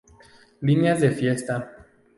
Líneas 0.61 0.99
de 0.99 1.11
fiesta. 1.11 1.61